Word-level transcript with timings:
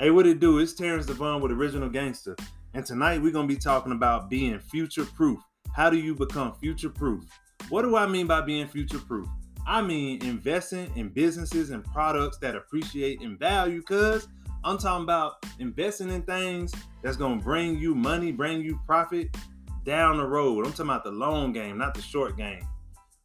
Hey, 0.00 0.10
what 0.10 0.26
it 0.26 0.40
do? 0.40 0.60
It's 0.60 0.72
Terrence 0.72 1.04
Devon 1.04 1.42
with 1.42 1.52
Original 1.52 1.90
Gangster. 1.90 2.34
And 2.72 2.86
tonight 2.86 3.20
we're 3.20 3.32
gonna 3.32 3.46
be 3.46 3.58
talking 3.58 3.92
about 3.92 4.30
being 4.30 4.58
future 4.58 5.04
proof. 5.04 5.38
How 5.76 5.90
do 5.90 5.98
you 5.98 6.14
become 6.14 6.54
future 6.54 6.88
proof? 6.88 7.24
What 7.68 7.82
do 7.82 7.94
I 7.96 8.06
mean 8.06 8.26
by 8.26 8.40
being 8.40 8.66
future 8.66 8.98
proof? 8.98 9.28
I 9.66 9.82
mean 9.82 10.24
investing 10.24 10.90
in 10.96 11.10
businesses 11.10 11.68
and 11.68 11.84
products 11.84 12.38
that 12.38 12.56
appreciate 12.56 13.20
in 13.20 13.36
value, 13.36 13.82
cuz 13.82 14.26
I'm 14.64 14.78
talking 14.78 15.04
about 15.04 15.44
investing 15.58 16.08
in 16.08 16.22
things 16.22 16.72
that's 17.02 17.18
gonna 17.18 17.42
bring 17.42 17.78
you 17.78 17.94
money, 17.94 18.32
bring 18.32 18.62
you 18.62 18.80
profit 18.86 19.36
down 19.84 20.16
the 20.16 20.26
road. 20.26 20.64
I'm 20.64 20.72
talking 20.72 20.86
about 20.86 21.04
the 21.04 21.10
long 21.10 21.52
game, 21.52 21.76
not 21.76 21.92
the 21.92 22.00
short 22.00 22.38
game. 22.38 22.66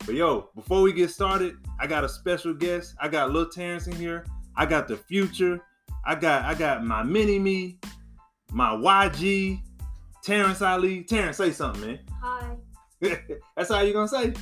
But 0.05 0.16
yo, 0.16 0.49
before 0.55 0.81
we 0.81 0.91
get 0.91 1.09
started, 1.09 1.55
I 1.80 1.88
got 1.88 2.03
a 2.03 2.09
special 2.09 2.53
guest. 2.53 2.95
I 2.99 3.07
got 3.07 3.31
Lil 3.31 3.48
Terrence 3.48 3.88
in 3.88 3.95
here. 3.95 4.26
I 4.57 4.66
got 4.66 4.89
the 4.89 4.98
future. 4.98 5.62
I 6.05 6.16
got 6.16 6.45
I 6.45 6.54
got 6.54 6.84
my 6.84 7.04
mini 7.04 7.40
me, 7.40 7.80
my 8.52 8.70
YG, 8.72 9.59
Terrence 10.23 10.62
Ali. 10.62 11.04
Terrence, 11.04 11.38
say 11.38 11.52
something, 11.52 11.81
man. 11.81 12.00
Hi. 12.22 12.55
That's 13.58 13.72
all 13.72 13.84
you 13.84 13.94
gonna 13.94 14.08
say? 14.08 14.34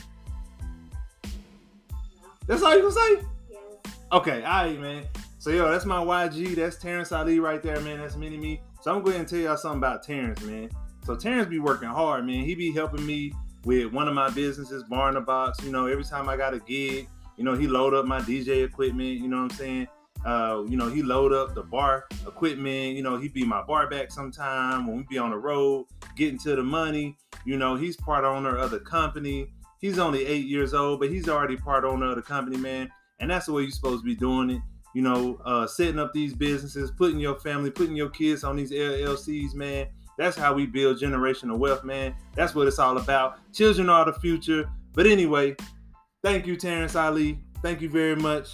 That's 2.48 2.62
all 2.62 2.76
you 2.76 2.82
gonna 2.82 2.94
say? 2.94 3.26
Yes. 3.50 3.94
Okay, 4.12 4.44
all 4.44 4.66
right, 4.66 4.80
man. 4.80 5.06
So 5.44 5.50
yo, 5.50 5.70
that's 5.70 5.84
my 5.84 5.98
YG. 5.98 6.56
That's 6.56 6.78
Terrence 6.78 7.12
Ali 7.12 7.40
right 7.40 7.62
there, 7.62 7.80
man. 7.82 8.00
That's 8.00 8.16
mini 8.16 8.38
me. 8.38 8.62
So 8.82 8.96
I'm 8.96 9.04
going 9.04 9.26
to 9.26 9.26
tell 9.26 9.40
y'all 9.40 9.58
something 9.58 9.78
about 9.78 10.02
Terrence, 10.02 10.42
man. 10.42 10.70
So 11.06 11.16
Terrence 11.16 11.50
be 11.50 11.60
working 11.60 11.90
hard, 11.90 12.26
man. 12.26 12.46
He 12.46 12.56
be 12.56 12.72
helping 12.72 13.06
me 13.06 13.34
with 13.66 13.92
one 13.92 14.08
of 14.08 14.14
my 14.14 14.30
businesses, 14.30 14.84
Bar 14.86 15.10
in 15.10 15.16
the 15.16 15.22
Box. 15.22 15.62
You 15.64 15.72
know, 15.72 15.86
every 15.86 16.06
time 16.06 16.30
I 16.30 16.38
got 16.38 16.54
a 16.54 16.60
gig, 16.60 17.10
you 17.36 17.44
know, 17.44 17.56
he 17.56 17.68
load 17.68 17.94
up 17.94 18.06
my 18.06 18.20
DJ 18.22 18.64
equipment. 18.64 19.20
You 19.20 19.28
know 19.28 19.44
what 19.44 19.52
I'm 19.52 19.58
saying? 19.58 19.88
Uh, 20.26 20.64
you 20.68 20.78
know, 20.78 20.88
he 20.88 21.04
load 21.04 21.34
up 21.34 21.54
the 21.54 21.64
bar 21.64 22.06
equipment. 22.26 22.96
You 22.96 23.04
know, 23.04 23.18
he 23.18 23.28
be 23.28 23.44
my 23.44 23.62
bar 23.64 23.90
back 23.90 24.12
sometime 24.12 24.88
when 24.88 24.98
we 24.98 25.04
be 25.04 25.18
on 25.18 25.32
the 25.32 25.38
road, 25.38 25.88
getting 26.16 26.40
to 26.40 26.56
the 26.56 26.64
money. 26.64 27.18
You 27.46 27.58
know, 27.58 27.76
he's 27.76 27.98
part 27.98 28.24
owner 28.24 28.56
of 28.58 28.72
the 28.72 28.80
company. 28.80 29.52
He's 29.80 30.00
only 30.00 30.26
eight 30.26 30.46
years 30.46 30.74
old, 30.74 31.02
but 31.02 31.10
he's 31.10 31.28
already 31.28 31.58
part 31.58 31.84
owner 31.84 32.10
of 32.10 32.16
the 32.16 32.22
company, 32.22 32.58
man. 32.58 32.90
And 33.20 33.30
that's 33.30 33.48
the 33.48 33.54
way 33.54 33.64
you're 33.64 33.72
supposed 33.72 34.02
to 34.02 34.06
be 34.06 34.16
doing 34.16 34.50
it. 34.50 34.62
You 34.96 35.02
know, 35.02 35.42
uh, 35.44 35.68
setting 35.68 36.00
up 36.00 36.14
these 36.14 36.34
businesses, 36.34 36.92
putting 36.92 37.20
your 37.20 37.40
family, 37.40 37.72
putting 37.72 37.96
your 37.96 38.10
kids 38.10 38.44
on 38.44 38.56
these 38.56 38.72
LLCs, 38.72 39.56
man. 39.56 39.88
That's 40.18 40.38
how 40.38 40.54
we 40.54 40.68
build 40.68 41.00
generational 41.00 41.58
wealth, 41.58 41.84
man. 41.84 42.16
That's 42.36 42.54
what 42.54 42.68
it's 42.68 42.80
all 42.80 42.98
about. 42.98 43.40
Children 43.54 43.90
are 43.90 44.06
the 44.06 44.14
future. 44.14 44.70
But 44.94 45.08
anyway, 45.08 45.56
thank 46.24 46.46
you, 46.46 46.56
Terrence 46.56 46.96
Ali. 46.96 47.40
Thank 47.64 47.82
you 47.82 47.90
very 47.90 48.16
much. 48.16 48.50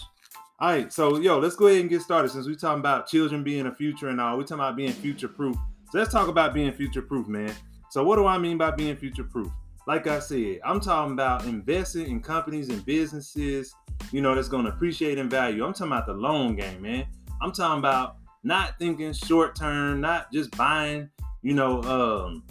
All 0.62 0.70
right, 0.70 0.92
so 0.92 1.20
yo, 1.20 1.40
let's 1.40 1.56
go 1.56 1.68
ahead 1.68 1.80
and 1.80 1.90
get 1.90 2.02
started 2.02 2.32
since 2.32 2.46
we're 2.46 2.54
talking 2.54 2.82
about 2.82 3.08
children 3.08 3.46
being 3.46 3.68
a 3.68 3.74
future 3.74 4.10
and 4.10 4.20
all. 4.20 4.36
We're 4.36 4.44
talking 4.44 4.56
about 4.56 4.76
being 4.76 4.92
future 4.92 5.30
proof. 5.30 5.56
So 5.90 6.00
let's 6.00 6.12
talk 6.12 6.28
about 6.28 6.54
being 6.54 6.74
future 6.74 7.02
proof, 7.02 7.30
man. 7.30 7.54
So 7.90 8.04
what 8.04 8.18
do 8.18 8.26
I 8.26 8.38
mean 8.38 8.58
by 8.58 8.72
being 8.72 8.98
future 8.98 9.24
proof? 9.24 9.50
Like 9.88 10.08
I 10.08 10.20
said, 10.20 10.60
I'm 10.66 10.82
talking 10.82 11.14
about 11.14 11.46
investing 11.46 12.08
in 12.08 12.22
companies 12.22 12.68
and 12.68 12.86
businesses, 12.86 13.74
you 14.12 14.20
know, 14.20 14.36
that's 14.36 14.50
going 14.50 14.66
to 14.66 14.72
appreciate 14.72 15.18
in 15.18 15.30
value. 15.30 15.66
I'm 15.66 15.72
talking 15.72 15.94
about 15.94 16.08
the 16.08 16.14
long 16.14 16.58
game, 16.58 16.82
man. 16.82 17.08
I'm 17.42 17.54
talking 17.54 17.80
about 17.80 18.18
not 18.44 18.78
thinking 18.80 19.14
short 19.14 19.56
term, 19.56 20.02
not 20.02 20.30
just 20.30 20.56
buying, 20.58 21.10
you 21.42 21.54
know, 21.54 21.82
um, 21.84 22.44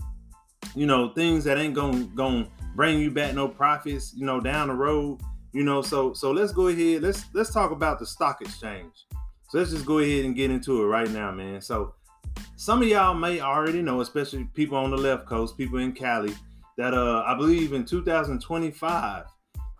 you 0.74 0.86
know, 0.86 1.10
things 1.12 1.44
that 1.44 1.58
ain't 1.58 1.74
gonna 1.74 2.04
gonna 2.14 2.48
bring 2.74 3.00
you 3.00 3.10
back 3.10 3.34
no 3.34 3.48
profits, 3.48 4.14
you 4.16 4.24
know, 4.24 4.40
down 4.40 4.68
the 4.68 4.74
road. 4.74 5.20
You 5.52 5.64
know, 5.64 5.82
so 5.82 6.12
so 6.12 6.30
let's 6.30 6.52
go 6.52 6.68
ahead. 6.68 7.02
Let's 7.02 7.24
let's 7.32 7.52
talk 7.52 7.70
about 7.70 7.98
the 7.98 8.06
stock 8.06 8.42
exchange. 8.42 9.06
So 9.48 9.58
let's 9.58 9.70
just 9.70 9.86
go 9.86 9.98
ahead 9.98 10.24
and 10.24 10.34
get 10.34 10.50
into 10.50 10.82
it 10.82 10.86
right 10.86 11.10
now, 11.10 11.32
man. 11.32 11.60
So 11.62 11.94
some 12.56 12.82
of 12.82 12.88
y'all 12.88 13.14
may 13.14 13.40
already 13.40 13.80
know, 13.80 14.00
especially 14.00 14.44
people 14.52 14.76
on 14.76 14.90
the 14.90 14.96
left 14.96 15.26
coast, 15.26 15.56
people 15.56 15.78
in 15.78 15.92
Cali, 15.92 16.34
that 16.76 16.92
uh 16.92 17.22
I 17.26 17.34
believe 17.34 17.72
in 17.72 17.84
2025, 17.84 19.24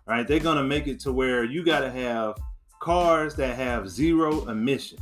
right, 0.07 0.27
they're 0.27 0.39
gonna 0.39 0.63
make 0.63 0.87
it 0.87 0.99
to 1.01 1.13
where 1.13 1.43
you 1.43 1.63
gotta 1.63 1.91
have 1.91 2.37
cars 2.79 3.35
that 3.35 3.55
have 3.55 3.89
zero 3.89 4.47
emission. 4.47 4.97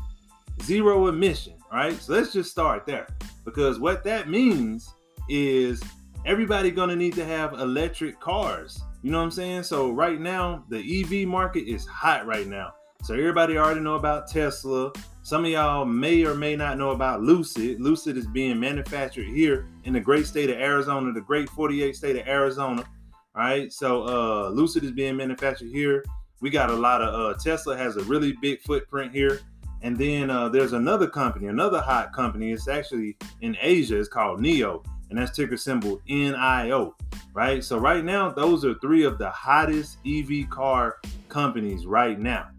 Zero 0.64 1.08
emission, 1.08 1.54
right? 1.72 1.94
So 2.02 2.14
let's 2.14 2.34
just 2.34 2.52
start 2.52 2.86
there. 2.86 3.08
Because 3.46 3.80
what 3.80 4.04
that 4.04 4.28
means 4.28 4.94
is 5.30 5.82
everybody 6.26 6.72
gonna 6.72 6.96
need 6.96 7.14
to 7.14 7.26
have 7.26 7.54
electric 7.54 8.20
cars. 8.20 8.82
You 9.08 9.14
know 9.14 9.20
what 9.20 9.24
I'm 9.24 9.32
saying? 9.32 9.64
So 9.64 9.90
right 9.90 10.20
now, 10.20 10.66
the 10.68 10.80
EV 10.80 11.30
market 11.30 11.66
is 11.66 11.86
hot 11.86 12.28
right 12.28 12.46
now. 12.46 12.74
So 13.04 13.14
everybody 13.14 13.58
already 13.58 13.80
know 13.80 13.96
about 13.96 14.28
Tesla. 14.28 14.92
Some 15.24 15.46
of 15.46 15.52
y'all 15.52 15.86
may 15.86 16.26
or 16.26 16.36
may 16.36 16.58
not 16.58 16.78
know 16.78 16.90
about 16.90 17.22
Lucid. 17.22 17.80
Lucid 17.80 18.18
is 18.18 18.28
being 18.28 18.60
manufactured 18.60 19.28
here 19.28 19.66
in 19.86 19.94
the 19.94 20.02
great 20.02 20.28
state 20.28 20.50
of 20.50 20.58
Arizona, 20.58 21.14
the 21.14 21.22
great 21.22 21.50
48 21.52 21.96
state 21.96 22.18
of 22.18 22.28
Arizona. 22.28 22.82
All 23.34 23.44
right. 23.44 23.72
So 23.72 24.04
uh 24.04 24.50
Lucid 24.50 24.84
is 24.84 24.92
being 24.92 25.16
manufactured 25.16 25.70
here. 25.70 26.04
We 26.42 26.50
got 26.50 26.70
a 26.70 26.76
lot 26.76 27.02
of 27.02 27.14
uh 27.14 27.40
Tesla 27.40 27.78
has 27.78 27.96
a 27.96 28.04
really 28.04 28.34
big 28.42 28.60
footprint 28.64 29.14
here. 29.14 29.40
And 29.84 29.98
then 29.98 30.30
uh, 30.30 30.50
there's 30.50 30.74
another 30.74 31.08
company, 31.08 31.48
another 31.48 31.80
hot 31.80 32.12
company. 32.12 32.52
It's 32.52 32.68
actually 32.68 33.16
in 33.40 33.56
Asia. 33.62 34.00
It's 34.00 34.10
called 34.10 34.42
NIO, 34.42 34.84
and 35.10 35.18
that's 35.18 35.36
ticker 35.36 35.58
symbol 35.58 36.02
NIO. 36.10 36.94
Right. 37.34 37.64
So 37.64 37.78
right 37.78 38.04
now, 38.04 38.30
those 38.32 38.66
are 38.66 38.74
three 38.76 39.04
of 39.04 39.18
the 39.18 39.30
hottest 39.30 39.98
EV 40.06 40.50
car 40.50 40.98
companies 41.30 41.86
right 41.86 42.20
now. 42.20 42.50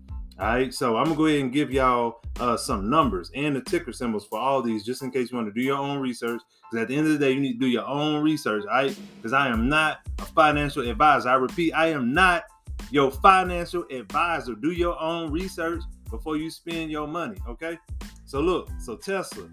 All 0.40 0.46
right, 0.46 0.72
so 0.72 0.96
I'm 0.96 1.06
gonna 1.06 1.16
go 1.16 1.26
ahead 1.26 1.40
and 1.40 1.52
give 1.52 1.72
y'all 1.72 2.20
uh, 2.38 2.56
some 2.56 2.88
numbers 2.88 3.28
and 3.34 3.56
the 3.56 3.60
ticker 3.60 3.92
symbols 3.92 4.24
for 4.24 4.38
all 4.38 4.62
these, 4.62 4.84
just 4.84 5.02
in 5.02 5.10
case 5.10 5.32
you 5.32 5.36
want 5.36 5.48
to 5.48 5.52
do 5.52 5.60
your 5.60 5.78
own 5.78 5.98
research. 5.98 6.40
Because 6.70 6.82
at 6.82 6.88
the 6.88 6.94
end 6.96 7.08
of 7.08 7.12
the 7.12 7.18
day, 7.18 7.32
you 7.32 7.40
need 7.40 7.54
to 7.54 7.58
do 7.58 7.66
your 7.66 7.84
own 7.84 8.22
research, 8.22 8.62
all 8.70 8.76
right? 8.76 8.96
Because 9.16 9.32
I 9.32 9.48
am 9.48 9.68
not 9.68 9.98
a 10.20 10.24
financial 10.24 10.88
advisor. 10.88 11.30
I 11.30 11.34
repeat, 11.34 11.72
I 11.72 11.88
am 11.88 12.12
not 12.12 12.44
your 12.92 13.10
financial 13.10 13.84
advisor. 13.90 14.54
Do 14.54 14.70
your 14.70 15.00
own 15.00 15.32
research 15.32 15.82
before 16.08 16.36
you 16.36 16.52
spend 16.52 16.92
your 16.92 17.08
money, 17.08 17.36
okay? 17.48 17.76
So 18.24 18.40
look, 18.40 18.70
so 18.78 18.94
Tesla 18.94 19.48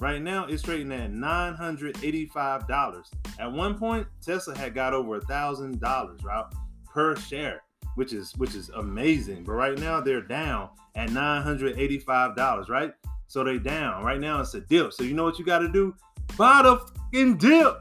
right 0.00 0.20
now 0.20 0.46
it's 0.46 0.62
trading 0.62 0.92
at 0.92 1.12
nine 1.12 1.54
hundred 1.54 2.02
eighty-five 2.02 2.66
dollars. 2.66 3.10
At 3.38 3.52
one 3.52 3.78
point, 3.78 4.06
Tesla 4.24 4.56
had 4.56 4.74
got 4.74 4.94
over 4.94 5.16
a 5.16 5.20
thousand 5.22 5.80
dollars, 5.80 6.24
right, 6.24 6.44
per 6.92 7.16
share 7.16 7.62
which 7.94 8.12
is 8.12 8.36
which 8.36 8.54
is 8.54 8.70
amazing. 8.70 9.44
But 9.44 9.52
right 9.52 9.78
now 9.78 10.00
they're 10.00 10.22
down 10.22 10.70
at 10.94 11.10
$985, 11.10 12.68
right? 12.68 12.92
So 13.26 13.44
they 13.44 13.58
down. 13.58 14.02
Right 14.04 14.20
now 14.20 14.40
it's 14.40 14.54
a 14.54 14.60
dip. 14.60 14.92
So 14.92 15.04
you 15.04 15.14
know 15.14 15.24
what 15.24 15.38
you 15.38 15.44
got 15.44 15.60
to 15.60 15.68
do? 15.68 15.94
Buy 16.36 16.62
the 16.62 16.78
fucking 16.78 17.36
dip. 17.36 17.76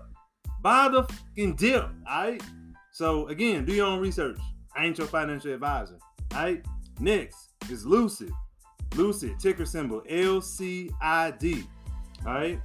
Buy 0.62 0.90
the 0.90 1.03
fucking 1.03 1.56
dip. 1.56 1.84
All 2.09 2.24
right. 2.24 2.44
So 2.91 3.28
again, 3.28 3.66
do 3.66 3.74
your 3.74 3.88
own 3.88 4.00
research. 4.00 4.38
I 4.75 4.86
ain't 4.86 4.97
your 4.97 5.07
financial 5.07 5.53
advisor. 5.53 5.97
All 6.34 6.44
right. 6.44 6.66
Next 7.00 7.51
is 7.69 7.86
Lucid. 7.86 8.31
Lucid 8.96 9.40
ticker 9.40 9.66
symbol 9.66 10.01
LCID. 10.09 11.66
All 12.25 12.34
right. 12.34 12.59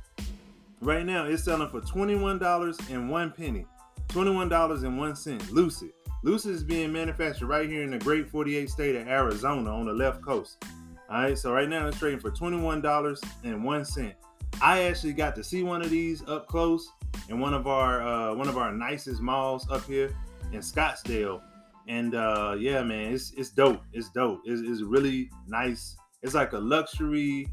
Right 0.81 1.06
now 1.06 1.26
it's 1.26 1.44
selling 1.44 1.69
for 1.69 1.81
$21 1.81 2.91
and 2.91 3.10
one 3.10 3.31
penny. 3.31 3.66
$21 4.09 4.84
and 4.84 4.98
one 4.98 5.16
cent. 5.16 5.50
Lucid. 5.50 5.92
Lucid 6.22 6.53
is 6.53 6.65
being 6.65 6.92
manufactured 6.92 7.47
right 7.47 7.69
here 7.69 7.82
in 7.82 7.91
the 7.91 7.98
great 7.98 8.28
48 8.28 8.69
state 8.70 8.97
of 8.97 9.06
Arizona 9.06 9.70
on 9.70 9.87
the 9.87 9.92
left 9.92 10.22
coast. 10.22 10.65
All 11.10 11.22
right, 11.22 11.38
so 11.38 11.53
right 11.53 11.69
now 11.69 11.87
it's 11.87 11.98
trading 11.98 12.19
for 12.19 12.31
$21.01. 12.31 14.15
I 14.62 14.82
actually 14.84 15.12
got 15.12 15.34
to 15.37 15.44
see 15.44 15.62
one 15.62 15.82
of 15.82 15.91
these 15.91 16.26
up 16.26 16.47
close 16.47 16.88
in 17.28 17.41
one 17.41 17.54
of 17.54 17.66
our 17.66 18.03
uh, 18.03 18.34
one 18.34 18.48
of 18.48 18.56
our 18.56 18.72
nicest 18.72 19.21
malls 19.21 19.69
up 19.71 19.84
here 19.84 20.15
in 20.53 20.60
Scottsdale. 20.60 21.42
And 21.88 22.15
uh, 22.15 22.56
yeah, 22.59 22.83
man, 22.83 23.12
it's 23.12 23.33
it's 23.36 23.51
dope. 23.51 23.83
It's 23.92 24.10
dope. 24.10 24.41
It's, 24.45 24.62
it's 24.62 24.83
really 24.83 25.30
nice. 25.47 25.97
It's 26.22 26.34
like 26.34 26.53
a 26.53 26.59
luxury 26.59 27.48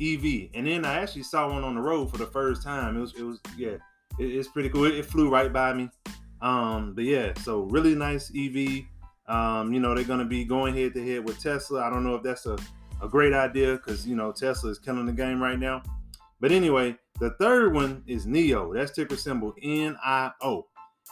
EV. 0.00 0.50
And 0.54 0.66
then 0.66 0.84
I 0.84 1.00
actually 1.00 1.24
saw 1.24 1.50
one 1.50 1.64
on 1.64 1.74
the 1.74 1.80
road 1.80 2.10
for 2.10 2.16
the 2.16 2.26
first 2.26 2.62
time. 2.62 2.96
It 2.96 3.00
was 3.00 3.14
it 3.14 3.22
was 3.22 3.40
yeah, 3.56 3.76
it, 4.18 4.24
it's 4.24 4.48
pretty 4.48 4.68
cool. 4.68 4.84
It, 4.84 4.94
it 4.94 5.06
flew 5.06 5.30
right 5.30 5.52
by 5.52 5.74
me. 5.74 5.90
Um, 6.40 6.94
but 6.94 7.04
yeah, 7.04 7.32
so 7.42 7.62
really 7.64 7.94
nice 7.94 8.32
EV. 8.36 8.84
Um, 9.28 9.72
you 9.72 9.80
know, 9.80 9.94
they're 9.94 10.04
gonna 10.04 10.24
be 10.24 10.44
going 10.44 10.74
head 10.74 10.94
to 10.94 11.06
head 11.06 11.24
with 11.24 11.40
Tesla. 11.40 11.82
I 11.82 11.90
don't 11.90 12.04
know 12.04 12.14
if 12.14 12.22
that's 12.22 12.46
a, 12.46 12.56
a 13.02 13.08
great 13.08 13.32
idea 13.32 13.74
because 13.74 14.06
you 14.06 14.16
know 14.16 14.32
Tesla 14.32 14.70
is 14.70 14.78
killing 14.78 15.06
the 15.06 15.12
game 15.12 15.42
right 15.42 15.58
now. 15.58 15.82
But 16.40 16.52
anyway, 16.52 16.96
the 17.20 17.30
third 17.32 17.74
one 17.74 18.02
is 18.06 18.26
NIO. 18.26 18.74
That's 18.74 18.92
ticker 18.92 19.16
symbol 19.16 19.54
NIO. 19.62 20.64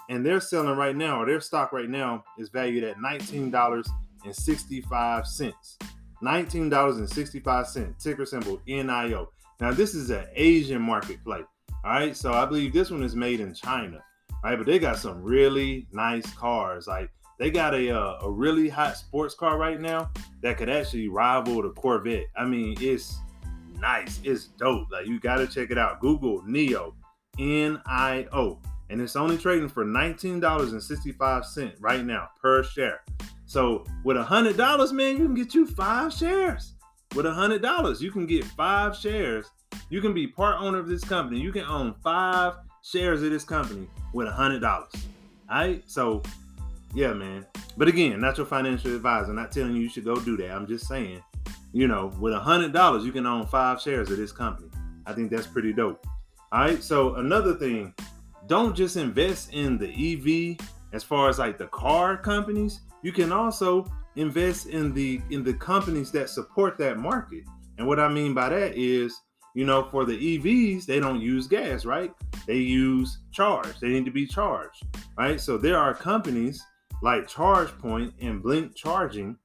And 0.09 0.25
they're 0.25 0.41
selling 0.41 0.79
right 0.79 0.97
now, 0.97 1.21
or 1.21 1.27
their 1.27 1.43
stock 1.43 1.73
right 1.73 1.91
now 1.91 2.25
is 2.39 2.49
valued 2.49 2.85
at 2.85 2.97
$19.65. 2.97 5.75
$19.65, 6.23 7.99
ticker 7.99 8.27
symbol 8.27 8.61
NIO. 8.67 9.29
Now, 9.61 9.73
this 9.73 9.95
is 9.95 10.11
an 10.11 10.27
Asian 10.35 10.83
market 10.83 11.23
play. 11.25 11.43
All 11.85 11.91
right, 11.93 12.17
so 12.17 12.33
I 12.33 12.45
believe 12.45 12.73
this 12.73 12.91
one 12.91 13.03
is 13.03 13.17
made 13.17 13.41
in 13.41 13.55
China 13.55 14.03
right? 14.43 14.57
But 14.57 14.67
they 14.67 14.79
got 14.79 14.99
some 14.99 15.23
really 15.23 15.87
nice 15.93 16.31
cars. 16.35 16.87
Like 16.87 17.11
they 17.39 17.51
got 17.51 17.75
a 17.75 17.91
uh, 17.91 18.19
a 18.23 18.31
really 18.31 18.69
hot 18.69 18.97
sports 18.97 19.35
car 19.35 19.59
right 19.59 19.81
now 19.81 20.11
that 20.43 20.59
could 20.59 20.69
actually 20.69 21.09
rival 21.09 21.63
the 21.63 21.71
Corvette. 21.71 22.27
I 22.37 22.45
mean, 22.45 22.77
it's 22.81 23.19
nice. 23.79 24.21
It's 24.25 24.47
dope. 24.59 24.91
Like 24.91 25.07
you 25.07 25.19
gotta 25.21 25.47
check 25.47 25.71
it 25.71 25.79
out. 25.79 26.01
Google 26.01 26.43
Nio, 26.43 26.95
N-I-O. 27.39 28.59
And 28.91 29.03
it's 29.03 29.17
only 29.17 29.37
trading 29.37 29.69
for 29.69 29.85
$19.65 29.85 31.75
right 31.79 32.03
now 32.03 32.31
per 32.41 32.63
share. 32.63 33.03
So 33.49 33.85
with 34.05 34.19
a 34.19 34.23
hundred 34.23 34.59
dollars, 34.59 34.93
man, 34.93 35.17
you 35.17 35.25
can 35.25 35.35
get 35.35 35.55
you 35.55 35.67
five 35.67 36.13
shares. 36.13 36.75
With 37.15 37.25
a 37.25 37.33
hundred 37.33 37.63
dollars, 37.63 38.03
you 38.03 38.13
can 38.13 38.27
get 38.27 38.45
five 38.45 38.95
shares. 38.95 39.47
You 39.89 40.03
can 40.03 40.13
be 40.13 40.27
part 40.27 40.61
owner 40.61 40.79
of 40.79 40.87
this 40.87 41.03
company. 41.03 41.41
You 41.41 41.51
can 41.51 41.65
own 41.65 41.95
five 42.05 42.57
shares 42.83 43.23
of 43.23 43.31
this 43.31 43.45
company 43.45 43.89
with 44.13 44.29
a 44.29 44.31
hundred 44.31 44.61
dollars. 44.61 44.93
All 45.51 45.61
right. 45.61 45.83
So 45.87 46.23
yeah, 46.93 47.15
man. 47.15 47.47
But 47.79 47.89
again, 47.89 48.21
not 48.21 48.37
your 48.37 48.45
financial 48.45 48.95
advisor. 48.95 49.33
not 49.33 49.51
telling 49.51 49.75
you 49.75 49.81
you 49.81 49.89
should 49.89 50.05
go 50.05 50.17
do 50.17 50.37
that. 50.37 50.51
I'm 50.51 50.67
just 50.67 50.87
saying, 50.87 51.23
you 51.73 51.89
know, 51.89 52.13
with 52.21 52.35
a 52.35 52.39
hundred 52.39 52.75
dollars, 52.75 53.03
you 53.03 53.13
can 53.13 53.25
own 53.25 53.47
five 53.47 53.81
shares 53.81 54.11
of 54.11 54.19
this 54.19 54.31
company. 54.31 54.69
I 55.07 55.15
think 55.15 55.31
that's 55.31 55.47
pretty 55.47 55.73
dope. 55.73 56.07
All 56.53 56.61
right. 56.61 56.83
So 56.83 57.15
another 57.15 57.55
thing, 57.55 57.95
don't 58.47 58.77
just 58.77 58.97
invest 58.99 59.55
in 59.55 59.79
the 59.79 59.89
EV 59.89 60.67
as 60.93 61.03
far 61.03 61.31
as 61.31 61.39
like 61.39 61.57
the 61.57 61.69
car 61.69 62.19
companies. 62.19 62.81
You 63.03 63.13
can 63.13 63.33
also 63.33 63.87
invest 64.17 64.67
in 64.67 64.93
the 64.93 65.21
in 65.31 65.45
the 65.45 65.55
companies 65.55 66.11
that 66.13 66.29
support 66.29 66.77
that 66.79 66.99
market. 66.99 67.45
And 67.79 67.87
what 67.87 68.01
I 68.01 68.09
mean 68.09 68.35
by 68.35 68.49
that 68.49 68.77
is, 68.77 69.17
you 69.55 69.65
know, 69.65 69.89
for 69.91 70.05
the 70.05 70.39
EVs, 70.39 70.87
they 70.87 70.99
don't 70.99 71.21
use 71.21 71.47
gas, 71.47 71.85
right? 71.85 72.13
They 72.47 72.57
use 72.57 73.19
charge. 73.33 73.79
They 73.81 73.89
need 73.89 74.05
to 74.05 74.11
be 74.11 74.27
charged, 74.27 74.85
right? 75.17 75.41
So 75.41 75.57
there 75.57 75.79
are 75.79 75.95
companies 75.95 76.63
like 77.03 77.29
ChargePoint 77.29 78.13
and 78.21 78.43
Blink 78.43 78.75
Charging 78.75 79.37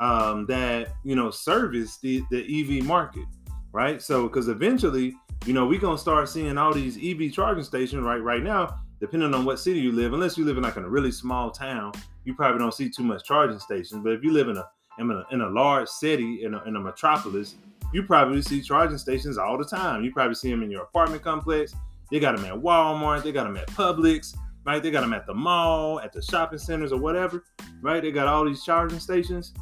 um, 0.00 0.46
that 0.46 0.94
you 1.04 1.16
know 1.16 1.30
service 1.30 1.98
the 1.98 2.22
the 2.30 2.42
EV 2.42 2.84
market, 2.84 3.26
right? 3.72 4.02
So 4.02 4.28
because 4.28 4.48
eventually, 4.48 5.14
you 5.46 5.52
know, 5.52 5.66
we're 5.66 5.80
gonna 5.80 5.98
start 5.98 6.28
seeing 6.28 6.58
all 6.58 6.72
these 6.72 6.96
EV 6.96 7.32
charging 7.32 7.64
stations 7.64 8.02
right 8.02 8.22
right 8.22 8.42
now. 8.42 8.78
Depending 9.00 9.34
on 9.34 9.44
what 9.44 9.58
city 9.58 9.80
you 9.80 9.90
live, 9.90 10.12
unless 10.12 10.38
you 10.38 10.44
live 10.44 10.56
in 10.56 10.62
like 10.62 10.76
in 10.76 10.84
a 10.84 10.88
really 10.88 11.10
small 11.10 11.50
town, 11.50 11.92
you 12.24 12.34
probably 12.34 12.58
don't 12.58 12.74
see 12.74 12.88
too 12.88 13.02
much 13.02 13.24
charging 13.24 13.58
stations. 13.58 14.02
But 14.02 14.12
if 14.12 14.22
you 14.22 14.32
live 14.32 14.48
in 14.48 14.56
a 14.56 14.68
in 14.98 15.10
a, 15.10 15.24
in 15.30 15.40
a 15.40 15.48
large 15.48 15.88
city 15.88 16.44
in 16.44 16.54
a, 16.54 16.62
in 16.64 16.76
a 16.76 16.80
metropolis, 16.80 17.56
you 17.92 18.02
probably 18.02 18.42
see 18.42 18.60
charging 18.60 18.98
stations 18.98 19.38
all 19.38 19.56
the 19.56 19.64
time. 19.64 20.04
You 20.04 20.12
probably 20.12 20.34
see 20.34 20.50
them 20.50 20.62
in 20.62 20.70
your 20.70 20.82
apartment 20.82 21.22
complex. 21.22 21.74
They 22.10 22.20
got 22.20 22.36
them 22.36 22.44
at 22.44 22.54
Walmart. 22.54 23.22
They 23.22 23.32
got 23.32 23.44
them 23.44 23.56
at 23.56 23.68
Publix 23.68 24.34
right? 24.64 24.82
They 24.82 24.90
got 24.90 25.00
them 25.00 25.12
at 25.12 25.26
the 25.26 25.34
mall, 25.34 26.00
at 26.00 26.12
the 26.12 26.22
shopping 26.22 26.58
centers, 26.58 26.92
or 26.92 27.00
whatever, 27.00 27.44
right? 27.80 28.02
They 28.02 28.12
got 28.12 28.28
all 28.28 28.44
these 28.44 28.64
charging 28.64 29.00
stations. 29.00 29.52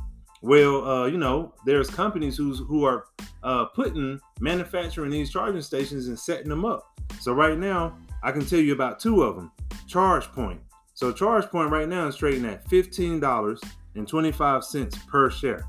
Well, 0.43 0.89
uh, 0.89 1.07
you 1.07 1.19
know, 1.19 1.55
there's 1.67 1.91
companies 1.91 2.37
who's 2.37 2.59
who 2.61 2.85
are 2.85 3.05
uh, 3.43 3.67
putting 3.67 4.19
manufacturing 4.41 5.11
these 5.11 5.31
charging 5.31 5.63
stations 5.63 6.09
and 6.09 6.19
setting 6.19 6.49
them 6.49 6.65
up. 6.65 7.01
So 7.21 7.33
right 7.33 7.59
now, 7.59 7.97
I 8.23 8.33
can 8.33 8.45
tell 8.45 8.61
you 8.61 8.73
about 8.73 9.01
two 9.01 9.23
of 9.23 9.37
them. 9.37 9.53
ChargePoint. 9.87 10.61
So 11.01 11.11
ChargePoint 11.15 11.71
right 11.71 11.89
now 11.89 12.09
is 12.09 12.17
trading 12.17 12.45
at 12.45 12.69
fifteen 12.69 13.21
dollars 13.21 13.59
and 13.95 14.07
twenty 14.07 14.31
five 14.31 14.63
cents 14.63 14.99
per 15.11 15.31
share, 15.31 15.65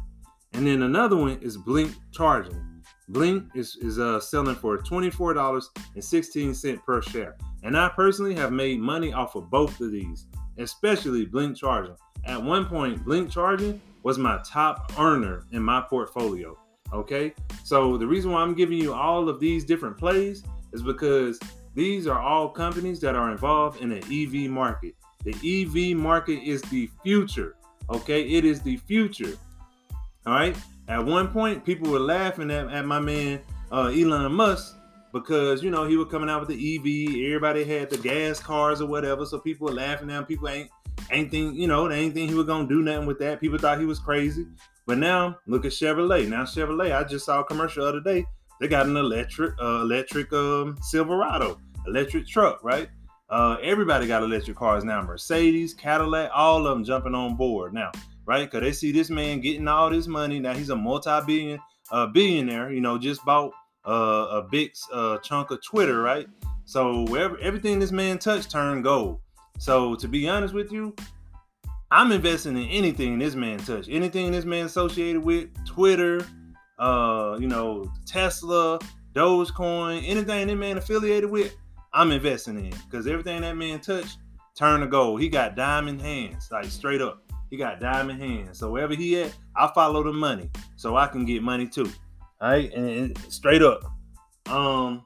and 0.51 0.68
then 0.68 0.81
another 0.83 1.16
one 1.16 1.39
is 1.42 1.56
Blink 1.56 1.94
Charging. 2.12 2.83
Blink 3.07 3.45
is 3.56 3.78
is 3.78 3.98
uh, 3.98 4.19
selling 4.19 4.57
for 4.57 4.78
twenty 4.80 5.10
four 5.10 5.33
dollars 5.33 5.69
and 5.95 6.04
sixteen 6.04 6.54
cent 6.54 6.86
per 6.86 7.01
share. 7.01 7.38
And 7.63 7.78
I 7.78 7.88
personally 7.88 8.36
have 8.36 8.51
made 8.51 8.81
money 8.81 9.13
off 9.13 9.36
of 9.36 9.50
both 9.50 9.80
of 9.80 9.94
these, 9.94 10.28
especially 10.57 11.24
Blink 11.24 11.56
Charging. 11.56 11.95
At 12.25 12.44
one 12.44 12.66
point, 12.66 13.06
Blink 13.06 13.31
Charging 13.31 13.80
was 14.04 14.18
my 14.18 14.38
top 14.45 14.92
earner 15.00 15.45
in 15.54 15.63
my 15.63 15.80
portfolio. 15.80 16.57
Okay. 16.92 17.34
So 17.63 17.95
the 17.95 18.06
reason 18.06 18.31
why 18.31 18.42
I'm 18.42 18.54
giving 18.54 18.80
you 18.80 18.94
all 18.94 19.30
of 19.30 19.39
these 19.39 19.63
different 19.63 19.98
plays 19.98 20.44
is 20.74 20.84
because 20.84 21.39
these 21.74 22.06
are 22.06 22.19
all 22.19 22.50
companies 22.50 23.00
that 23.00 23.16
are 23.16 23.31
involved 23.31 23.80
in 23.80 23.88
the 23.88 24.00
EV 24.00 24.51
market. 24.51 24.94
The 25.24 25.34
EV 25.92 25.98
market 25.98 26.42
is 26.44 26.62
the 26.64 26.90
future. 27.04 27.56
Okay. 27.90 28.24
It 28.24 28.46
is 28.46 28.62
the 28.62 28.78
future. 28.78 29.38
All 30.26 30.34
right. 30.34 30.56
At 30.88 31.06
one 31.06 31.30
point, 31.30 31.66
people 31.66 31.90
were 31.90 32.00
laughing 32.00 32.52
at, 32.52 32.70
at 32.70 32.86
my 32.86 33.00
man 33.00 33.40
uh, 33.72 33.92
Elon 33.94 34.32
Musk 34.34 34.76
because 35.14 35.64
you 35.64 35.72
know 35.72 35.86
he 35.86 35.98
was 35.98 36.08
coming 36.10 36.30
out 36.30 36.46
with 36.46 36.50
the 36.50 36.76
EV. 36.76 37.26
Everybody 37.26 37.64
had 37.64 37.90
the 37.90 37.98
gas 37.98 38.40
cars 38.40 38.82
or 38.82 38.88
whatever, 38.88 39.26
so 39.26 39.40
people 39.40 39.68
were 39.68 39.74
laughing 39.74 40.10
at 40.10 40.20
him. 40.20 40.26
People 40.26 40.50
ain't 40.50 40.70
ain't 41.12 41.32
think 41.32 41.56
you 41.56 41.68
know 41.68 41.88
they 41.88 42.00
ain't 42.00 42.14
think 42.14 42.30
he 42.30 42.36
was 42.36 42.46
gonna 42.46 42.68
do 42.68 42.82
nothing 42.82 43.06
with 43.06 43.20
that. 43.20 43.40
People 43.40 43.58
thought 43.58 43.80
he 43.80 43.86
was 43.86 44.00
crazy. 44.00 44.46
But 44.86 44.98
now 44.98 45.38
look 45.48 45.66
at 45.66 45.72
Chevrolet. 45.72 46.28
Now 46.28 46.44
Chevrolet, 46.44 46.96
I 46.96 47.04
just 47.04 47.26
saw 47.26 47.42
a 47.42 47.44
commercial 47.44 47.84
the 47.84 47.90
other 47.90 48.02
day. 48.02 48.26
They 48.60 48.68
got 48.68 48.86
an 48.86 48.98
electric 48.98 49.54
uh, 49.62 49.82
electric 49.82 50.32
um, 50.34 50.78
Silverado, 50.82 51.60
electric 51.88 52.28
truck, 52.28 52.64
right? 52.64 52.90
Uh, 53.31 53.56
everybody 53.63 54.07
got 54.07 54.24
electric 54.24 54.57
cars 54.57 54.83
now. 54.83 55.01
Mercedes, 55.01 55.74
Cadillac, 55.74 56.30
all 56.33 56.68
of 56.68 56.75
them 56.75 56.83
jumping 56.83 57.16
on 57.16 57.38
board 57.38 57.74
now, 57.74 57.89
right? 58.25 58.51
Because 58.51 58.62
they 58.62 58.74
see 58.74 58.92
this 58.92 59.10
man 59.10 59.39
getting 59.39 59.69
all 59.69 59.89
this 59.89 60.06
money. 60.06 60.38
Now 60.39 60.54
he's 60.54 60.69
a 60.69 60.75
multi-billion 60.75 61.60
uh, 61.92 62.07
billionaire. 62.07 62.74
You 62.74 62.81
know, 62.81 62.98
just 62.98 63.24
bought 63.24 63.54
uh, 63.88 64.28
a 64.31 64.48
big 64.51 64.74
uh, 64.92 65.18
chunk 65.19 65.51
of 65.51 65.63
Twitter, 65.63 66.01
right? 66.01 66.28
So 66.66 67.06
wherever 67.06 67.39
everything 67.39 67.80
this 67.80 67.94
man 67.94 68.19
touched 68.19 68.51
turned 68.51 68.83
gold. 68.83 69.19
So 69.60 69.95
to 69.95 70.07
be 70.10 70.27
honest 70.27 70.54
with 70.54 70.72
you, 70.72 70.94
I'm 71.89 72.12
investing 72.12 72.57
in 72.57 72.68
anything 72.68 73.18
this 73.18 73.36
man 73.36 73.60
touched, 73.60 73.88
anything 73.89 74.31
this 74.31 74.45
man 74.45 74.66
associated 74.66 75.24
with 75.24 75.50
Twitter, 75.66 76.25
uh, 76.80 77.38
you 77.39 77.48
know, 77.48 77.92
Tesla, 78.06 78.80
Dogecoin, 79.13 80.04
anything 80.06 80.48
that 80.48 80.56
man 80.56 80.77
affiliated 80.77 81.30
with, 81.30 81.56
I'm 81.94 82.12
investing 82.12 82.58
in 82.58 82.74
because 82.90 83.08
everything 83.08 83.42
that 83.42 83.58
man 83.58 83.80
touched 83.80 84.18
turned 84.56 84.84
to 84.84 84.88
gold. 84.88 85.22
He 85.22 85.30
got 85.30 85.56
diamond 85.56 86.02
hands, 86.02 86.50
like 86.52 86.66
straight 86.66 87.02
up. 87.02 87.24
He 87.50 87.58
got 87.58 87.82
diamond 87.82 88.22
hands. 88.22 88.60
So 88.60 88.72
wherever 88.72 88.96
he 88.96 89.22
at, 89.22 89.36
I 89.56 89.70
follow 89.76 90.04
the 90.04 90.14
money 90.14 90.50
so 90.78 90.96
I 90.96 91.08
can 91.08 91.26
get 91.26 91.44
money 91.44 91.68
too. 91.68 91.92
All 92.40 92.52
right, 92.52 92.72
and, 92.74 92.90
and 92.90 93.18
straight 93.32 93.62
up. 93.62 93.84
Um, 94.48 95.04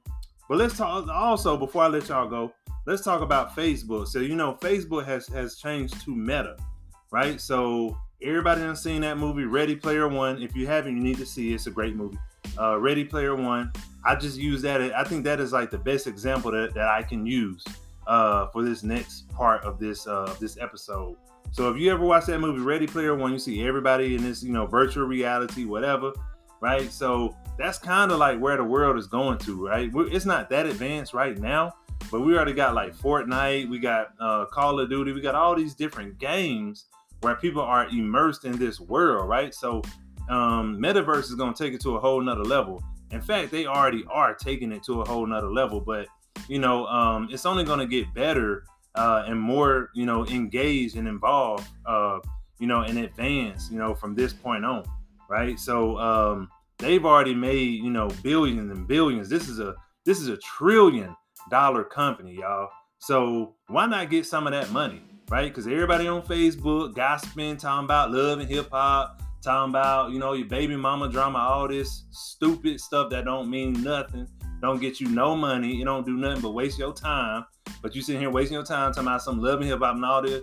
but 0.48 0.58
let's 0.58 0.78
talk 0.78 1.08
also 1.10 1.58
before 1.58 1.84
I 1.84 1.88
let 1.88 2.08
y'all 2.08 2.30
go. 2.30 2.54
Let's 2.86 3.04
talk 3.04 3.22
about 3.22 3.56
Facebook. 3.56 4.08
So 4.08 4.20
you 4.20 4.36
know, 4.36 4.58
Facebook 4.62 5.06
has 5.06 5.28
has 5.28 5.58
changed 5.58 6.02
to 6.02 6.16
Meta, 6.16 6.56
right? 7.12 7.42
So 7.42 7.98
everybody 8.22 8.62
has 8.62 8.81
seen 8.81 9.02
that 9.02 9.18
movie 9.18 9.45
Ready 9.45 9.76
Player 9.76 10.07
One. 10.07 10.42
If 10.42 10.56
you 10.56 10.68
haven't, 10.68 10.95
you 10.95 11.04
need 11.04 11.18
to 11.18 11.26
see 11.26 11.52
it. 11.52 11.56
It's 11.56 11.68
a 11.68 11.71
great 11.71 11.95
movie. 11.95 12.19
Uh, 12.59 12.80
Ready 12.80 13.04
Player 13.04 13.35
One. 13.35 13.71
I 14.04 14.16
just 14.16 14.37
use 14.37 14.61
that. 14.61 14.81
I 14.81 15.04
think 15.04 15.23
that 15.25 15.40
is 15.40 15.52
like 15.52 15.71
the 15.71 15.78
best 15.78 16.07
example 16.07 16.52
that, 16.52 16.73
that 16.73 16.87
I 16.87 17.04
can 17.04 17.25
use 17.25 17.64
uh, 18.07 18.47
for 18.47 18.64
this 18.64 18.83
next 18.83 19.28
part 19.30 19.64
of 19.64 19.80
this 19.80 20.07
uh, 20.07 20.35
this 20.40 20.57
episode. 20.59 21.18
So 21.52 21.71
if 21.71 21.80
you 21.80 21.92
ever 21.92 22.06
watch 22.06 22.25
that 22.25 22.40
movie 22.40 22.61
Ready 22.61 22.87
Player 22.87 23.16
One, 23.16 23.31
you 23.31 23.40
see 23.40 23.66
everybody 23.68 24.16
in 24.16 24.23
this 24.23 24.44
you 24.44 24.52
know 24.52 24.66
virtual 24.66 25.06
reality, 25.06 25.66
whatever 25.66 26.14
right? 26.66 26.92
So 26.92 27.35
that's 27.57 27.78
kind 27.78 28.11
of 28.11 28.18
like 28.18 28.40
where 28.40 28.57
the 28.57 28.64
world 28.64 28.97
is 28.97 29.07
going 29.07 29.37
to, 29.40 29.68
right? 29.68 29.92
We're, 29.92 30.11
it's 30.11 30.25
not 30.25 30.49
that 30.49 30.66
advanced 30.66 31.14
right 31.14 31.37
now, 31.37 31.73
but 32.11 32.21
we 32.21 32.35
already 32.35 32.54
got 32.54 32.73
like 32.73 32.95
Fortnite, 32.95 33.69
we 33.69 33.80
got 33.80 34.14
uh, 34.19 34.45
Call 34.45 34.80
of 34.80 34.90
Duty, 34.90 35.11
we 35.11 35.21
got 35.21 35.35
all 35.35 35.56
these 35.56 35.75
different 35.75 36.18
games 36.18 36.85
where 37.21 37.35
people 37.35 37.61
are 37.61 37.87
immersed 37.90 38.45
in 38.45 38.57
this 38.57 38.80
world, 38.80 39.30
right? 39.30 39.54
So 39.54 39.81
um, 40.30 40.78
Metaverse 40.80 41.26
is 41.26 41.36
going 41.36 41.54
to 41.54 41.64
take 41.64 41.74
it 41.74 41.82
to 41.82 41.96
a 41.96 42.00
whole 42.00 42.22
nother 42.22 42.44
level. 42.44 42.84
In 43.12 43.22
fact, 43.22 43.52
they 43.52 43.66
already 43.66 44.04
are 44.10 44.34
taking 44.34 44.72
it 44.72 44.84
to 44.84 45.02
a 45.02 45.08
whole 45.08 45.26
nother 45.26 45.52
level, 45.52 45.80
but 45.80 46.08
you 46.48 46.60
know, 46.60 46.86
um, 46.88 47.28
it's 47.32 47.46
only 47.46 47.64
going 47.64 47.80
to 47.80 47.86
get 47.86 48.14
better 48.14 48.64
uh, 48.96 49.24
and 49.28 49.40
more, 49.40 49.90
you 49.94 50.06
know, 50.06 50.26
engaged 50.28 50.96
and 50.96 51.08
involved, 51.08 51.68
uh, 51.86 52.20
you 52.60 52.68
know, 52.68 52.84
in 52.84 52.98
advance, 52.98 53.70
you 53.72 53.78
know, 53.78 53.94
from 53.94 54.16
this 54.16 54.34
point 54.34 54.66
on, 54.66 54.84
right? 55.30 55.60
So 55.60 55.98
um, 55.98 56.50
they've 56.80 57.06
already 57.06 57.34
made 57.34 57.84
you 57.84 57.90
know 57.90 58.10
billions 58.24 58.72
and 58.72 58.88
billions. 58.88 59.30
This 59.30 59.50
is 59.50 59.60
a 59.60 59.76
this 60.06 60.20
is 60.20 60.28
a 60.28 60.38
trillion 60.38 61.16
dollar 61.50 61.84
company, 61.84 62.36
y'all. 62.40 62.70
So 63.00 63.56
why 63.68 63.86
not 63.86 64.10
get 64.10 64.26
some 64.26 64.48
of 64.48 64.54
that 64.54 64.72
money, 64.72 65.02
right? 65.30 65.50
Because 65.50 65.68
everybody 65.68 66.08
on 66.08 66.22
Facebook 66.22 66.96
gossiping, 66.96 67.58
talking 67.58 67.86
about 67.86 68.12
love 68.12 68.40
and 68.40 68.50
hip 68.50 68.70
hop, 68.72 69.22
talking 69.45 69.71
about 69.71 70.11
you 70.11 70.19
know 70.19 70.33
your 70.33 70.47
baby 70.47 70.75
mama 70.75 71.09
drama, 71.09 71.40
all 71.40 71.68
this 71.68 72.06
stupid 72.11 72.80
stuff 72.80 73.09
that 73.11 73.25
don't 73.25 73.49
mean 73.49 73.81
nothing, 73.81 74.28
don't 74.61 74.81
get 74.81 74.99
you 74.99 75.07
no 75.07 75.35
money, 75.35 75.81
it 75.81 75.85
don't 75.85 76.06
do 76.06 76.18
nothing 76.18 76.42
but 76.42 76.52
waste 76.54 76.78
your 76.78 76.94
time. 76.94 77.45
But 77.81 77.95
you 77.95 78.02
sitting 78.02 78.21
here 78.21 78.31
wasting 78.31 78.56
your 78.56 78.66
time 78.66 78.92
talking 78.92 79.07
about 79.07 79.21
some 79.21 79.40
love 79.40 79.61
and 79.61 79.69
hip 79.69 79.80
hop 79.80 79.95
and 79.95 80.06
all 80.06 80.21
this, 80.21 80.42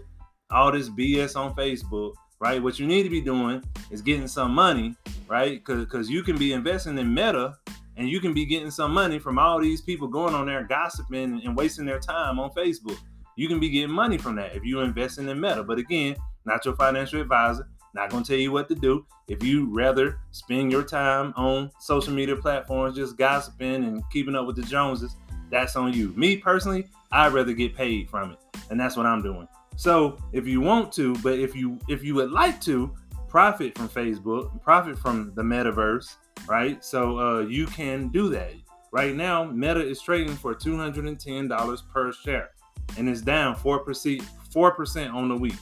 all 0.50 0.72
this 0.72 0.88
BS 0.88 1.36
on 1.36 1.54
Facebook 1.54 2.14
right? 2.42 2.60
What 2.60 2.80
you 2.80 2.88
need 2.88 3.04
to 3.04 3.08
be 3.08 3.20
doing 3.20 3.62
is 3.92 4.02
getting 4.02 4.26
some 4.26 4.52
money, 4.52 4.96
right? 5.28 5.60
Because 5.64 5.84
because 5.84 6.10
you 6.10 6.24
can 6.24 6.36
be 6.36 6.52
investing 6.52 6.98
in 6.98 7.14
Meta 7.14 7.56
and 7.96 8.08
you 8.08 8.20
can 8.20 8.34
be 8.34 8.44
getting 8.44 8.70
some 8.70 8.92
money 8.92 9.20
from 9.20 9.38
all 9.38 9.60
these 9.60 9.80
people 9.80 10.08
going 10.08 10.34
on 10.34 10.46
there 10.46 10.64
gossiping 10.64 11.40
and 11.44 11.56
wasting 11.56 11.86
their 11.86 12.00
time 12.00 12.40
on 12.40 12.50
Facebook. 12.50 12.98
You 13.36 13.46
can 13.46 13.60
be 13.60 13.70
getting 13.70 13.94
money 13.94 14.18
from 14.18 14.34
that 14.36 14.56
if 14.56 14.64
you're 14.64 14.82
investing 14.82 15.28
in 15.28 15.40
Meta. 15.40 15.62
But 15.62 15.78
again, 15.78 16.16
not 16.44 16.64
your 16.64 16.74
financial 16.74 17.20
advisor. 17.20 17.68
Not 17.94 18.10
gonna 18.10 18.24
tell 18.24 18.36
you 18.36 18.52
what 18.52 18.68
to 18.68 18.74
do. 18.74 19.04
If 19.28 19.42
you 19.42 19.66
rather 19.72 20.18
spend 20.30 20.72
your 20.72 20.82
time 20.82 21.32
on 21.36 21.70
social 21.78 22.12
media 22.12 22.36
platforms 22.36 22.96
just 22.96 23.16
gossiping 23.16 23.84
and 23.84 24.02
keeping 24.10 24.34
up 24.34 24.46
with 24.46 24.56
the 24.56 24.62
Joneses, 24.62 25.16
that's 25.50 25.76
on 25.76 25.92
you. 25.92 26.12
Me 26.16 26.36
personally, 26.36 26.88
I'd 27.10 27.32
rather 27.32 27.52
get 27.52 27.76
paid 27.76 28.08
from 28.08 28.32
it, 28.32 28.38
and 28.70 28.80
that's 28.80 28.96
what 28.96 29.04
I'm 29.04 29.22
doing. 29.22 29.46
So 29.76 30.18
if 30.32 30.46
you 30.46 30.60
want 30.60 30.92
to, 30.92 31.14
but 31.16 31.38
if 31.38 31.54
you 31.54 31.78
if 31.88 32.02
you 32.02 32.14
would 32.14 32.30
like 32.30 32.60
to 32.62 32.94
profit 33.28 33.76
from 33.76 33.88
Facebook, 33.88 34.62
profit 34.62 34.98
from 34.98 35.32
the 35.34 35.42
metaverse, 35.42 36.16
right? 36.46 36.84
So 36.84 37.18
uh, 37.18 37.40
you 37.40 37.66
can 37.66 38.08
do 38.08 38.28
that. 38.30 38.52
Right 38.90 39.14
now, 39.14 39.44
Meta 39.44 39.80
is 39.80 40.02
trading 40.02 40.36
for 40.36 40.54
$210 40.54 41.88
per 41.90 42.12
share, 42.12 42.50
and 42.98 43.08
it's 43.08 43.22
down 43.22 43.56
four 43.56 43.78
percent 43.78 44.22
four 44.50 44.70
percent 44.72 45.14
on 45.14 45.28
the 45.28 45.36
week, 45.36 45.56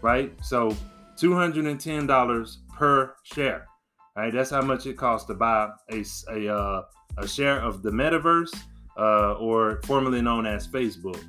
right? 0.00 0.32
So 0.44 0.76
$210 1.20 2.56
per 2.76 3.14
share. 3.22 3.66
Right, 4.14 4.32
that's 4.32 4.50
how 4.50 4.60
much 4.60 4.86
it 4.86 4.98
costs 4.98 5.26
to 5.28 5.34
buy 5.34 5.70
a 5.90 6.04
a, 6.30 6.54
uh, 6.54 6.82
a 7.16 7.26
share 7.26 7.60
of 7.60 7.82
the 7.82 7.90
metaverse, 7.90 8.54
uh, 8.98 9.32
or 9.34 9.80
formerly 9.84 10.20
known 10.20 10.44
as 10.44 10.68
Facebook. 10.68 11.22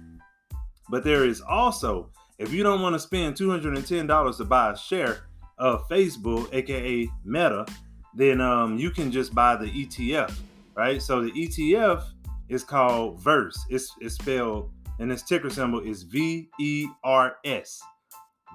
But 0.90 1.06
there 1.06 1.26
is 1.26 1.40
also 1.40 2.12
if 2.40 2.52
you 2.52 2.64
don't 2.64 2.82
want 2.82 2.94
to 2.94 3.00
spend 3.00 3.36
$210 3.36 4.38
to 4.38 4.46
buy 4.46 4.72
a 4.72 4.78
share 4.78 5.28
of 5.58 5.88
Facebook, 5.88 6.54
aka 6.54 7.08
Meta, 7.24 7.66
then 8.16 8.42
um, 8.42 8.78
you 8.78 8.90
can 8.90 9.12
just 9.12 9.34
buy 9.34 9.56
the 9.56 9.68
ETF, 9.68 10.36
right? 10.76 11.02
So 11.02 11.22
the 11.22 11.32
ETF 11.32 12.04
is 12.50 12.64
called 12.64 13.20
Verse. 13.20 13.58
It's, 13.70 13.96
it's 14.02 14.16
spelled, 14.16 14.72
and 15.00 15.12
its 15.12 15.24
ticker 15.24 15.50
symbol 15.50 15.80
is 15.80 16.04
V 16.04 16.50
E 16.60 16.88
R 17.04 17.38
S. 17.46 17.82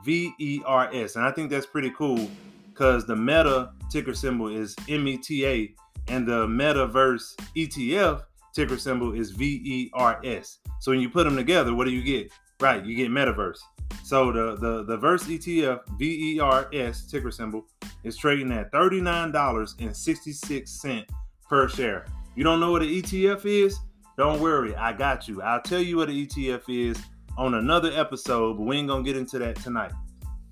V 0.04 0.32
E 0.38 0.60
R 0.66 0.90
S. 0.92 1.16
And 1.16 1.24
I 1.24 1.30
think 1.30 1.50
that's 1.50 1.66
pretty 1.66 1.90
cool 1.90 2.28
because 2.72 3.06
the 3.06 3.16
Meta 3.16 3.72
ticker 3.90 4.14
symbol 4.14 4.48
is 4.48 4.74
M 4.88 5.06
E 5.08 5.16
T 5.16 5.46
A, 5.46 5.74
and 6.08 6.26
the 6.26 6.46
Metaverse 6.46 7.36
ETF 7.56 8.22
ticker 8.54 8.78
symbol 8.78 9.12
is 9.14 9.30
V 9.30 9.60
E 9.64 9.90
R 9.94 10.20
S. 10.24 10.58
So 10.80 10.92
when 10.92 11.00
you 11.00 11.08
put 11.08 11.24
them 11.24 11.36
together, 11.36 11.74
what 11.74 11.84
do 11.84 11.90
you 11.90 12.02
get? 12.02 12.32
Right, 12.60 12.84
you 12.84 12.96
get 12.96 13.10
metaverse. 13.10 13.58
So 14.02 14.32
the 14.32 14.56
the 14.56 14.84
the 14.84 14.96
Verse 14.96 15.24
ETF 15.24 15.80
VERS 15.98 17.10
ticker 17.10 17.30
symbol 17.30 17.66
is 18.04 18.16
trading 18.16 18.50
at 18.52 18.72
thirty 18.72 19.00
nine 19.00 19.32
dollars 19.32 19.76
and 19.78 19.96
sixty 19.96 20.32
six 20.32 20.70
cent 20.70 21.08
per 21.48 21.68
share. 21.68 22.06
You 22.34 22.44
don't 22.44 22.60
know 22.60 22.72
what 22.72 22.82
an 22.82 22.88
ETF 22.88 23.44
is? 23.44 23.78
Don't 24.16 24.40
worry, 24.40 24.74
I 24.74 24.92
got 24.92 25.28
you. 25.28 25.40
I'll 25.42 25.62
tell 25.62 25.80
you 25.80 25.96
what 25.96 26.08
an 26.08 26.16
ETF 26.16 26.62
is 26.68 27.00
on 27.38 27.54
another 27.54 27.90
episode, 27.94 28.58
but 28.58 28.64
we 28.64 28.76
ain't 28.76 28.88
gonna 28.88 29.04
get 29.04 29.16
into 29.16 29.38
that 29.38 29.56
tonight. 29.56 29.92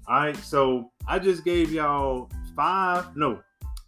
All 0.09 0.21
right, 0.21 0.37
so 0.37 0.93
I 1.07 1.19
just 1.19 1.45
gave 1.45 1.73
y'all 1.73 2.31
five, 2.55 3.14
no, 3.16 3.40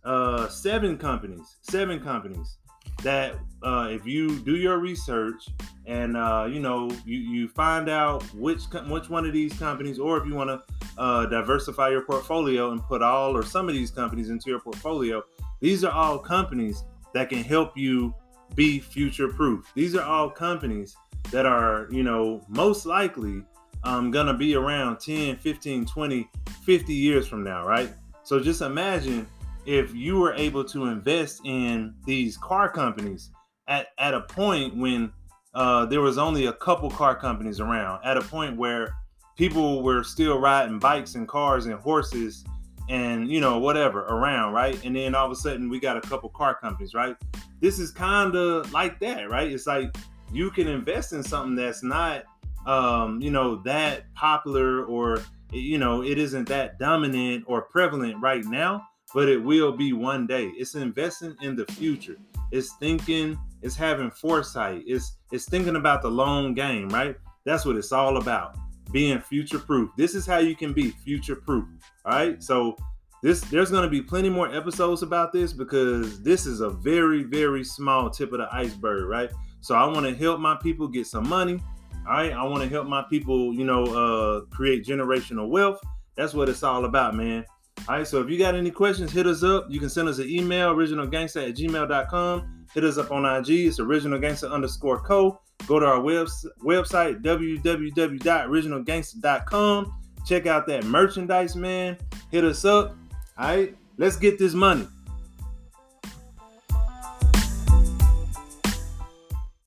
uh, 0.04 0.48
seven 0.48 0.98
companies, 0.98 1.56
seven 1.62 2.00
companies 2.00 2.58
that 3.02 3.36
uh, 3.62 3.88
if 3.90 4.04
you 4.04 4.40
do 4.40 4.56
your 4.56 4.78
research 4.78 5.46
and 5.86 6.16
uh, 6.16 6.48
you 6.50 6.58
know 6.58 6.90
you, 7.04 7.18
you 7.18 7.48
find 7.48 7.88
out 7.88 8.22
which 8.34 8.64
which 8.88 9.08
one 9.08 9.24
of 9.24 9.32
these 9.32 9.52
companies 9.54 9.98
or 9.98 10.18
if 10.18 10.26
you 10.26 10.34
want 10.34 10.50
to 10.50 11.00
uh, 11.00 11.26
diversify 11.26 11.88
your 11.88 12.02
portfolio 12.02 12.72
and 12.72 12.82
put 12.82 13.02
all 13.02 13.36
or 13.36 13.44
some 13.44 13.68
of 13.68 13.74
these 13.74 13.90
companies 13.90 14.30
into 14.30 14.50
your 14.50 14.58
portfolio 14.60 15.22
these 15.60 15.84
are 15.84 15.92
all 15.92 16.18
companies 16.18 16.82
that 17.14 17.28
can 17.28 17.42
help 17.42 17.76
you 17.76 18.12
be 18.54 18.78
future 18.78 19.28
proof 19.28 19.70
these 19.74 19.94
are 19.94 20.02
all 20.02 20.28
companies 20.30 20.96
that 21.30 21.46
are 21.46 21.86
you 21.90 22.02
know 22.02 22.44
most 22.48 22.86
likely 22.86 23.42
um, 23.84 24.10
gonna 24.10 24.34
be 24.34 24.54
around 24.54 24.98
10 24.98 25.36
15 25.36 25.86
20 25.86 26.30
50 26.64 26.94
years 26.94 27.26
from 27.26 27.44
now 27.44 27.66
right? 27.66 27.92
So 28.22 28.40
just 28.40 28.60
imagine 28.60 29.26
if 29.64 29.94
you 29.94 30.18
were 30.18 30.34
able 30.34 30.64
to 30.64 30.86
invest 30.86 31.40
in 31.44 31.94
these 32.04 32.36
car 32.36 32.68
companies 32.70 33.30
at, 33.68 33.88
at 33.98 34.14
a 34.14 34.22
point 34.22 34.76
when 34.76 35.12
uh, 35.54 35.86
there 35.86 36.00
was 36.00 36.18
only 36.18 36.46
a 36.46 36.52
couple 36.52 36.90
car 36.90 37.14
companies 37.14 37.60
around, 37.60 38.04
at 38.04 38.16
a 38.16 38.20
point 38.20 38.56
where 38.56 38.94
people 39.36 39.82
were 39.82 40.04
still 40.04 40.38
riding 40.38 40.78
bikes 40.78 41.14
and 41.14 41.26
cars 41.26 41.66
and 41.66 41.74
horses 41.76 42.44
and 42.90 43.28
you 43.28 43.40
know 43.40 43.58
whatever 43.58 44.00
around 44.06 44.52
right? 44.52 44.82
And 44.84 44.96
then 44.96 45.14
all 45.14 45.26
of 45.26 45.32
a 45.32 45.36
sudden 45.36 45.68
we 45.68 45.80
got 45.80 45.96
a 45.96 46.00
couple 46.02 46.28
car 46.30 46.54
companies 46.54 46.94
right 46.94 47.16
this 47.60 47.78
is 47.78 47.90
kind 47.90 48.34
of 48.34 48.72
like 48.72 48.98
that 49.00 49.28
right 49.30 49.50
it's 49.50 49.66
like 49.66 49.94
you 50.32 50.50
can 50.50 50.68
invest 50.68 51.12
in 51.12 51.22
something 51.22 51.54
that's 51.54 51.82
not 51.82 52.24
um 52.66 53.20
you 53.20 53.30
know 53.30 53.56
that 53.62 54.12
popular 54.14 54.84
or 54.84 55.22
you 55.52 55.78
know 55.78 56.02
it 56.02 56.18
isn't 56.18 56.48
that 56.48 56.78
dominant 56.78 57.44
or 57.46 57.62
prevalent 57.62 58.16
right 58.20 58.44
now 58.44 58.86
but 59.14 59.28
it 59.28 59.42
will 59.42 59.72
be 59.72 59.92
one 59.92 60.26
day. 60.26 60.46
It's 60.56 60.74
investing 60.74 61.36
in 61.40 61.56
the 61.56 61.66
future. 61.72 62.16
It's 62.50 62.74
thinking, 62.74 63.38
it's 63.62 63.74
having 63.74 64.10
foresight. 64.10 64.82
It's 64.86 65.16
it's 65.32 65.48
thinking 65.48 65.76
about 65.76 66.02
the 66.02 66.10
long 66.10 66.54
game, 66.54 66.88
right? 66.88 67.16
That's 67.44 67.64
what 67.64 67.76
it's 67.76 67.92
all 67.92 68.18
about. 68.18 68.56
Being 68.92 69.20
future 69.20 69.58
proof. 69.58 69.90
This 69.96 70.14
is 70.14 70.26
how 70.26 70.38
you 70.38 70.56
can 70.56 70.72
be 70.72 70.90
future 70.90 71.36
proof. 71.36 71.64
All 72.04 72.12
right. 72.12 72.42
So 72.42 72.76
this 73.22 73.40
there's 73.42 73.70
going 73.70 73.82
to 73.82 73.90
be 73.90 74.02
plenty 74.02 74.28
more 74.28 74.54
episodes 74.54 75.02
about 75.02 75.32
this 75.32 75.52
because 75.52 76.22
this 76.22 76.46
is 76.46 76.60
a 76.60 76.70
very 76.70 77.24
very 77.24 77.64
small 77.64 78.10
tip 78.10 78.32
of 78.32 78.38
the 78.38 78.48
iceberg, 78.52 79.08
right? 79.08 79.30
So 79.60 79.74
I 79.74 79.84
want 79.86 80.06
to 80.06 80.14
help 80.14 80.40
my 80.40 80.56
people 80.56 80.88
get 80.88 81.06
some 81.06 81.28
money. 81.28 81.60
All 82.06 82.14
right. 82.14 82.32
I 82.32 82.42
want 82.44 82.62
to 82.62 82.68
help 82.68 82.86
my 82.86 83.04
people, 83.10 83.52
you 83.52 83.64
know, 83.64 83.84
uh, 83.84 84.40
create 84.46 84.84
generational 84.84 85.48
wealth. 85.48 85.80
That's 86.16 86.32
what 86.32 86.48
it's 86.48 86.62
all 86.62 86.86
about, 86.86 87.14
man. 87.14 87.44
All 87.86 87.96
right, 87.96 88.06
so 88.06 88.20
if 88.20 88.28
you 88.28 88.38
got 88.38 88.54
any 88.54 88.70
questions, 88.70 89.12
hit 89.12 89.26
us 89.26 89.42
up. 89.42 89.66
You 89.70 89.78
can 89.78 89.88
send 89.88 90.08
us 90.08 90.18
an 90.18 90.28
email, 90.28 90.74
originalgangster 90.74 91.48
at 91.48 91.54
gmail.com. 91.54 92.66
Hit 92.74 92.84
us 92.84 92.98
up 92.98 93.12
on 93.12 93.24
IG. 93.24 93.50
It's 93.50 93.78
originalgangster 93.78 94.50
underscore 94.50 95.00
co. 95.00 95.40
Go 95.66 95.78
to 95.78 95.86
our 95.86 96.00
web, 96.00 96.26
website, 96.64 97.22
www.originalgangster.com. 97.22 99.94
Check 100.26 100.46
out 100.46 100.66
that 100.66 100.84
merchandise, 100.84 101.56
man. 101.56 101.96
Hit 102.30 102.44
us 102.44 102.64
up. 102.64 102.97
All 103.38 103.46
right, 103.46 103.76
let's 103.96 104.16
get 104.16 104.38
this 104.38 104.52
money. 104.52 104.88